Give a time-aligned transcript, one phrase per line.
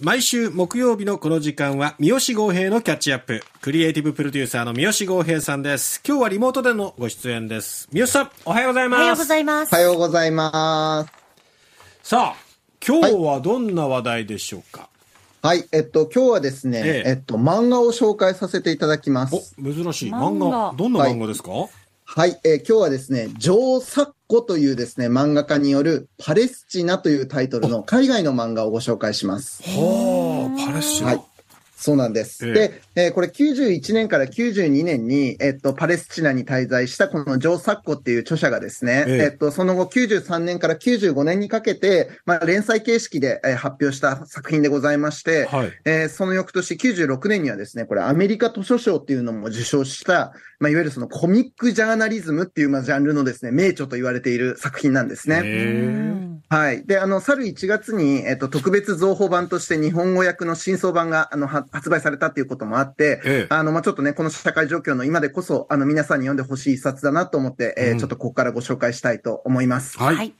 [0.00, 3.44] 毎週木曜日のこの時間は三好豪平のキャッチアップ。
[3.60, 6.00] クリエイティブプロデューサーの三好豪平さんです。
[6.02, 7.88] 今日はリモートでのご出演です。
[7.92, 8.98] 三好さん、おはようございます。
[8.98, 9.74] おはようございます。
[9.74, 12.08] おはようございます。
[12.08, 12.36] さあ、
[12.84, 14.88] 今日はどんな話題でしょうか、
[15.42, 20.10] はい、えっと、今日はですね、えええっと、漫画を紹介させていただきまおす。、珍しい。
[20.10, 20.72] 漫画。
[20.74, 21.70] どんな漫画ですか、はい、
[22.44, 29.62] えー今日はですね、ジョー・サッコというですね、漫画家によるパレスチナというタイトルの海外の漫画をご紹介します。
[29.62, 31.08] はあ、パレスチナ。
[31.08, 31.31] はい。
[31.82, 32.46] そうなんです。
[32.46, 45.72] ええで、えーこれ91年から92年に、えっと、パレスチナに滞在したこのジョー・サッコっていう著者がですね、えええっと、その後93年から95年にかけて、まあ、連載形式で、えー発表した作品でございまして、はい。
[45.84, 55.42] えーその翌年96年にはですね、これアメリカ図書賞っていうのも受賞した、まあ、いわゆるそのコミックジャーナリズムっていう、まあ、ジャンルのですね、名著と言われている作品なんですね。
[56.48, 56.86] はい。
[56.86, 69.98] で、あの、去る1月に、えっと、特別増補版として日本語訳の新装版が、あの、は発売されたっていうこともあって、ええあの、まあ、ちょっとね、この社会状況の今でこそ、あの、皆さんに読んでほしい一冊だなと思って、えーうんちょっとここからご紹介したいと思います。
[69.98, 70.16] はい。
[70.16, 70.34] はい。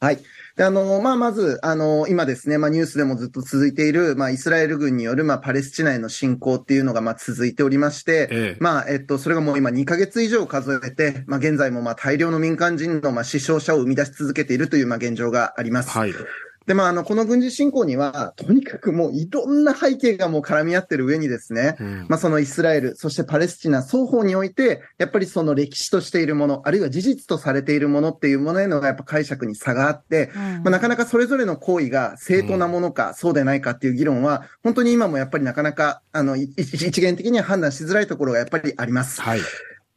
[0.00, 0.18] はい。
[0.56, 15.90] で、あの、まあ、まず、あの、今ですね、まあ、ニュースでもずっと続いている、まあ、イスラエル軍による、まあ、パレスチナへの侵攻っていうのが、まあ、続いておりまして、ええまあ、えっと、それがもう今2ヶ月以上数えて、まあ、現在も、まあ、大量の民間人の、まあ、死傷者を生み出し続けているという、まあ、現状があります。
[15.90, 16.12] はい。
[16.66, 39.20] で、まあ、あの、この軍事侵攻には、とにかくもういろんな背景がもう絡み合ってる上にですね、うんまあ、そのイスラエル、そしてパレスチナ双方において、やっぱりその歴史としているもの、あるいは事実とされているものっていうものへのやっぱ解釈に差があって、まあ、なかなかそれぞれの行為が正当なものか、そうでないかっていう議論は、本当に今もやっぱりなかなか、あの、一元的には判断しづらいところがやっぱりあります。
[39.20, 39.40] はい。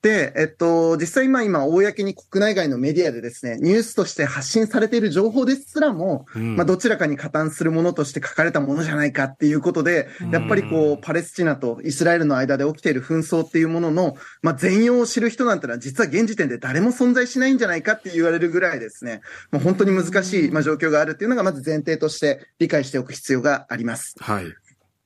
[0.01, 19.21] で、えっと、実際今今、公に国内外のメディアでですね、ニュースとして発信されている情報ですらも、うんまあ、どちらかに加担するものとして書かれたものじゃないかっていうことで、やっぱりこう、パレスチナとイスラエルの間で起きている紛争っていうものの、まあ、全容を知る人なんてのは実は現時点で誰も存在しないんじゃないかって言われるぐらいですね、
[19.51, 24.15] もう本当に難しい、まあ、状況があるっていうのがまず前提として理解しておく必要があります。
[24.19, 24.45] はい。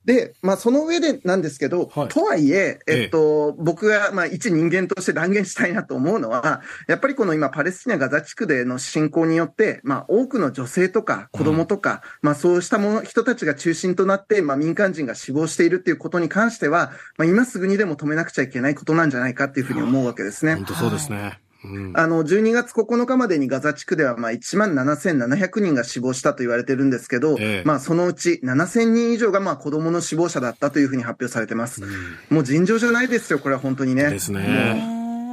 [0.04, 20.64] で、まあ、その上でなんですけど、はいとはいえ、えっと、僕が、まあ、一人間として断言したいなと思うのは、やっぱりこの今、パレスチナ・ガザ地区での侵攻によって、まあ、多くの女性とか子供とか、まあ、そうしたもの、人たちが中心となって、まあ、民間人が死亡しているっていうことに関しては、まあ、今すぐにでも止めなくちゃいけないことなんじゃないかっていうふうに思うわけですね本。
[20.64, 21.41] 当そうですね。
[21.64, 21.92] うん。
[21.94, 31.82] あの、12月9日までにガザ地区では、まあ、1万7700人が死亡したと言われてるんですけど、ええまあ、そのうち7000人以上が、まあ、子供の死亡者だったというふうに発表されてます。
[32.30, 34.10] もう尋常じゃないですよ、これは本当にね。
[34.10, 34.91] ですね。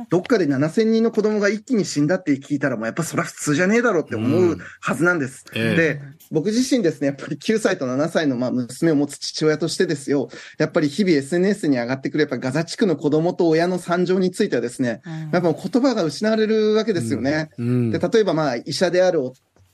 [0.10, 5.46] どっかで7000人の子供が一気に死んだって聞いたら、もうやっぱそれは普通じゃねえだろうって思うはずなんです。
[5.54, 5.76] ええ。
[5.76, 17.50] で、僕自身ですね、やっぱり9歳と7歳のまあ娘を持つ父親としてですよ、やっぱり日々 SNS に上がってくるやっぱガザ地区の子供と親の惨状についてはですね、やっぱ言葉が失われるわけですよね。
[17.58, 17.92] うん。
[17.92, 19.34] で、例えばまあ医者であるお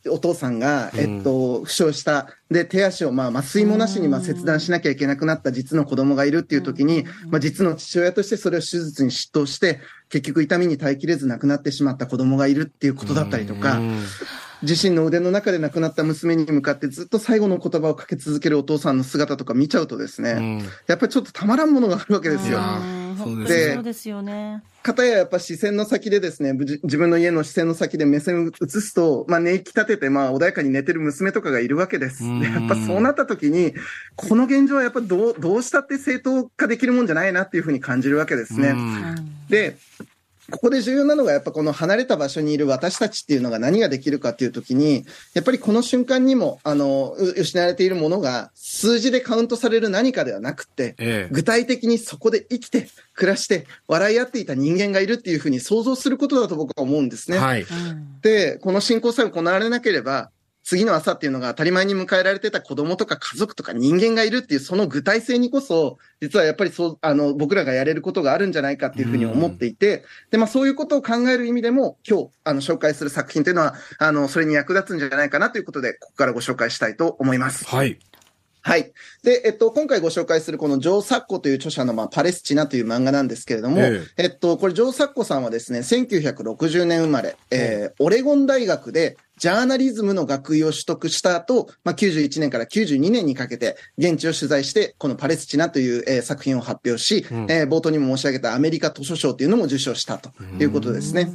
[0.09, 2.27] お父さんが、えっと、負傷した。
[2.49, 9.79] で、手足をまあ麻酔もなしにまあ切断しなきゃいけなくなった実の子供がいるっていう時に、まあ実の父親としてそれを手術に執刀して、
[10.09, 13.99] 結局痛みに耐えきれず亡くなってしまった子供がいるっていうことだったりとか、うん
[14.61, 22.57] 自身の腕の中で亡くなった娘に向かってずっと最後の言葉をかけ続けるお父さんの姿とか見ちゃうとですね、うんやっぱりちょっとたまらんものがあるわけですよ。
[22.57, 24.61] うんそうですよね。
[24.83, 32.23] かたややっぱ視線の先でですね、自分の家の視線の先で目線を移すと、まあ寝息立てて、まあ穏やかに寝てる娘とかがいるわけです。
[32.23, 33.73] うんでやっぱそうなった時に、
[34.15, 38.75] この現状はやっぱどう、どうしたって正当化できるもんじゃないなっていうふうに感じるわけですね。
[39.49, 39.77] うんで、
[40.51, 51.33] ここで重要なのが、やっぱこの離れた場所にいる私たちっていうのが何ができるかっていうときに、やっぱりこの瞬間にも、あの、う失われているものが数字でカウントされる何かではなくて、ええ。
[51.33, 57.39] 具体的にそこで生きて、暮らして、笑い合っていた人間がいるっていうふうに想像することだと僕は思うんですね。
[57.39, 57.61] はい。
[57.61, 60.31] うんで、この侵攻さえ行われなければ、
[60.65, 77.67] 次の朝っていうのが当たり前に迎えられてた子供とか家族とか人間がいるっていうその具体性にこそ、実はやっぱりそう、あの、僕らがやれることがあるんじゃないかっていうふうに思っていて、で、まあそういうことを考える意味でも、今日、あの、紹介する作品というのは、あの、それに役立つんじゃないかなということで、ここからご紹介したいと思います。
[77.67, 77.99] はい。
[78.65, 78.93] はい。
[79.21, 101.29] で、えっと、今回ご紹介するこのジョー・サッコという著者の、まあ、パレスチナという漫画なんですけれども、ええっと、これ、ジョー・サッコさんはですね、1960年生まれ、えーオレゴン大学で、ジャーナリズムの学位を取得した後、まあ、91年から92年にかけて、現地を取材して、このパレスチナという、えー作品を発表し、うんえー冒頭にも申し上げたアメリカ図書賞というのも受賞したということですね。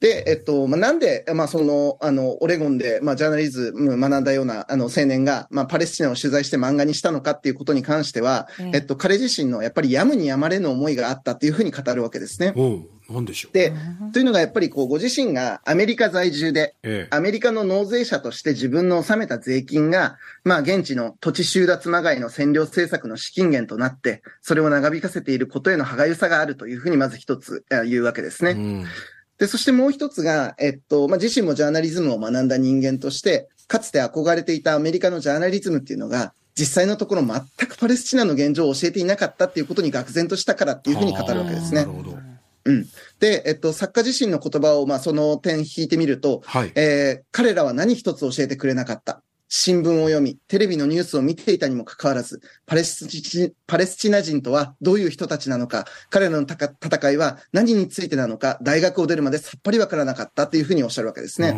[0.00, 12.54] で、えっと、まあ、なんで、まあ、その、あの、オレゴンで、まあ、ジャーナリズム学んだような、あの、青年が、まあ、パレスチナを取材して漫画にしたのかっていうことに関しては、えええっと、彼自身の、やっぱりやむにやまれぬ思いがあったっていうふうに語るわけですね。
[13.10, 13.52] なんでしょう。
[13.52, 13.72] で、
[14.12, 17.16] というのが、やっぱり、こう、ご自身がアメリカ在住で、ええ。
[17.16, 28.50] アメリカの納税者として自分の納めた税金が、まあ、現地の土地収奪まがいの占領政策の資金源となって、それを長引かせていることへの歯がゆさがあるというふうにまず一つえ言うわけですね。
[28.50, 28.84] うん。
[29.38, 41.92] で、そしてもう一つが、えっと、まあ、自身もジャーナリズムを学んだ人間として、かつて憧れていたアメリカのジャーナリズムっていうのが、実際のところ全くパレスチナの現状を教えていなかったっていうことに愕然としたからっていうふうに語るわけですねなる。
[41.92, 42.18] ほど。
[42.64, 42.86] うん。
[43.20, 46.72] で、えっと、作家自身の言葉を、まあ、その点引いてみると、はい。
[46.74, 49.22] えー彼らは何一つ教えてくれなかった。
[49.48, 61.54] 新聞を読み、テレビのニュースを見ていたにもかかわらず、パレスチナ人とはどういう人たちなのか、彼らの戦いは何についてなのか、大学を出るまでさっぱりわからなかったというふうにおっしゃるわけですね。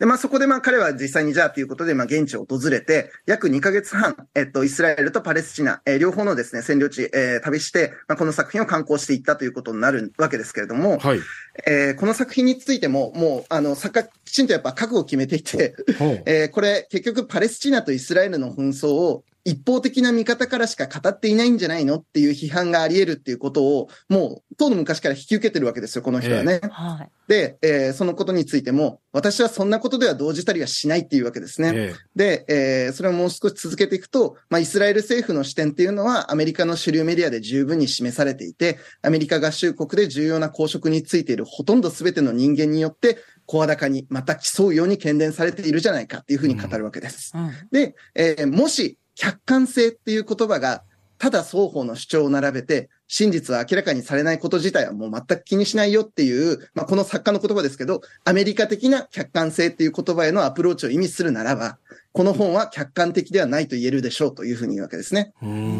[0.00, 11.20] うんで、まあそこでまあ彼は実際にじゃあということで、まあ現地を訪れて、約2ヶ月半、えっと、イスラエルとパレスチナ、えー両方のですね、占領地、えー旅して、まあこの作品を刊行していったということになるわけですけれども、はい。
[11.66, 15.74] えーこの作品についても、もう、あの、作家、きちんとやっぱ覚悟を決めていて。
[16.24, 26.60] えーこれ、結局パレスチナとイスラエルの紛争を一方的な見方からしか語っていないんじゃないのっていう批判があり得るっていうことを、もう、当の昔から引き受けてるわけですよ、この人はね。
[26.70, 27.10] はい。
[27.26, 31.72] で、えーそのことについても、私はそんなことでは動じたりはしないっていうわけですね。
[31.74, 47.32] えで、えーそれをもう少し続けていくと、まあ、イスラエル政府の視点っていうのは、アメリカの主流メディアで十分に示されていて、アメリカ合衆国で重要な公職についているほとんど全ての人間によって、声高に、また競うように懸念されているじゃないかっていうふうに語るわけです。
[47.34, 47.52] うん。
[47.72, 50.82] で、えーもし、客観性っていう言葉が、
[51.18, 61.76] ただ双方の主張を並べて、真実は明らかにされないこと自体はもう全く気にしないよっていう、まあ、この作家の言葉ですけど、アメリカ的な客観性っていう言葉へのアプローチを意味するならば、
[62.12, 65.32] この本は客観的ではないと言えるでしょうというふうに言うわけですね。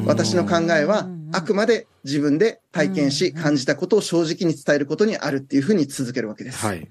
[0.06, 6.66] 私の考えは、あくまで自分で体験し、感じたことを正直に伝えることにあるっていうふうに続けるわけです。
[6.66, 6.90] はい。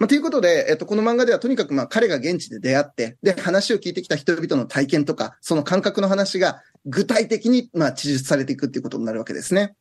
[0.00, 9.76] まあ、ということで、えっと、この漫画ではとにかくまあ彼が現地で出会って、で、話を聞いてきた人々の体験とか、その感覚の話が具体的にまあ記述されていくっていうことになるわけですね。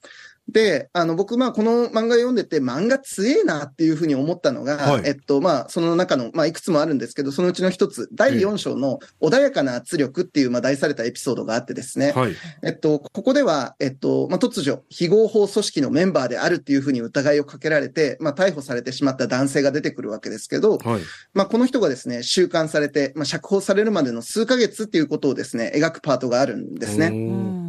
[0.52, 12.36] で、あの、僕、まあ、この漫画読んでて、漫画強えなっていうふうに思ったのが、はいえっと、まあ、その中の、まあ、いくつもあるんですけど、そのうちの一つ、第4章の穏やかな圧力っていう、まあ、題されたエピソードがあってですね、はい。
[12.64, 21.02] えっと、ここでは、えっと、まあ、突如、非合法組織のメンバーであるっていうふうに疑いをかけられて、まあ、逮捕されてしまった男性が出てくるわけですけど、はい。
[21.34, 27.69] まあ、この人がですね、収監されて、まあ、釈放されるまでの数ヶ月っていうことをですね、描くパートがあるんですね。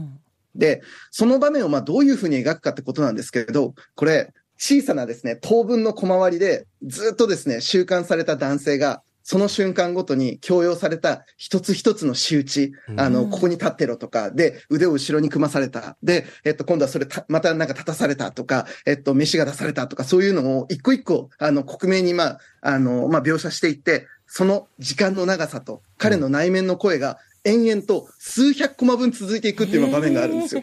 [0.55, 15.97] で、その場面をまあどういうふうに描くかってことなんですけれど、これ、小さなですね、当分の小回りで、ずっとですね、収監された男性が、その瞬間ごとに強要された一つ一つの仕打ち、あの、うんここに立ってろとか、で、腕を後ろに組まされた。
[16.03, 30.63] で、えっと、今度はそれた、またなんか立たされたとか、えっと、飯が出されたとか、そういうのを一個一個、あの、克明にまあ、あの、まあ、描写していって、その時間の長さと、彼の内面の声が、延々と数百コマ分続いていくっていう場面があるんですよ。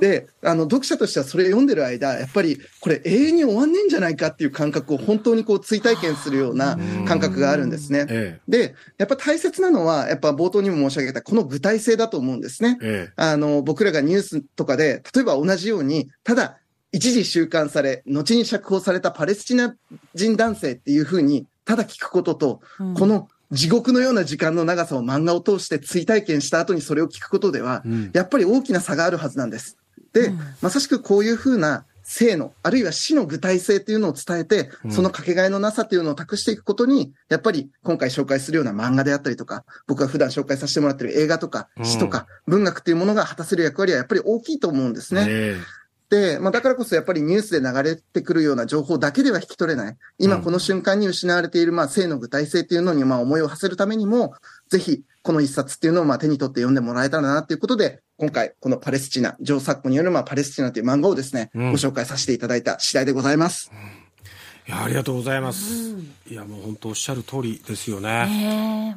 [0.00, 8.06] で、あの、読者としてはそれ読んでる間、やっぱり、これ永遠に終わんねえんじゃないかっていう感覚を本当にこう追体験するような感覚があるんですね。
[8.08, 13.08] えで、やっぱ大切なのは、やっぱ冒頭にも申し上げたこの具体性だと思うんですねえ。。
[13.08, 16.58] えあの、僕らがニュースとかで、例えば同じように、ただ、
[16.92, 19.74] 一時収監され、後に釈放されたパレスチナ
[20.14, 28.10] 人男性っていうふうに、ただ聞くことと、うんこの地獄のような時間の長さを漫画を通して追体験した後にそれを聞くことではえ。、うん。
[28.12, 29.78] やっぱり大きな差があるはずなんです。
[30.12, 45.26] で、うんまさしくこういうふうな生の、あるいは死の具体性っていうのを伝えてうん、そのかけがえのなさっていうのを託していくことに、やっぱり今回紹介するような漫画であったりとか、僕が普段紹介させてもらってる映画とかうん詩とか文学っていうものが果たせる役割はやっぱり大きいと思うんですね。
[45.28, 45.60] えで、
[46.40, 49.96] まあだからこそやっぱりニュースで流れてくるような情報だけでは引き取れない。
[50.18, 54.34] 今この瞬間に失われているまあ性の具体性っていうのにまあ思いを馳せるためにも、
[54.68, 63.70] ぜひこの一冊っていうのをまあ手に取って読んでもらえたらなということで、今回このパレスチナ、ジョー・サッコによるまあパレスチナという漫画をですね、うんご紹介させていただいた次第でございます。
[63.74, 64.08] え。
[64.68, 65.94] いや、ありがとうございます。
[66.30, 68.26] いや、もう本当おっしゃる通りですよね。
[68.26, 68.94] ね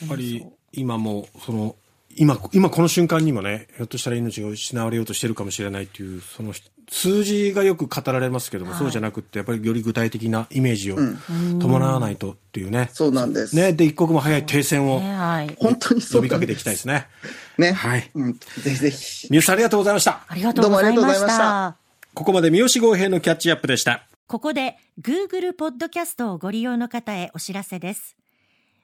[0.00, 1.76] 当っぱり今もその
[2.16, 6.52] 今今この瞬間にもねひょっとしたら命が失われようとしてるかもしれないっていうその
[6.90, 13.56] 数字がよく語られますけども、はいそうじゃなくってやっぱりより具体的なイメージをうん伴わないとっていうね、そうなんです。
[13.56, 15.56] ねで一刻も早い停戦をねはい。
[15.58, 17.06] 本当にそう呼びかけていきたいですね。
[17.58, 17.72] ね。
[17.72, 18.38] はいうん、ぜ
[18.70, 19.28] ひぜひ。
[19.30, 20.24] 皆さんありがとうございました。
[20.28, 21.76] ありがとうございましどうもありがとうございましたた。
[22.14, 24.06] ここまで三好豪平のキャッチアップでした。
[24.26, 28.16] ここで Google ポッドキャストをご利用の方へお知らせです。